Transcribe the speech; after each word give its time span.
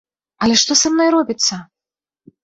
Але 0.45 0.53
што 0.61 0.77
са 0.79 0.91
мной 0.93 1.11
робіцца? 1.15 1.59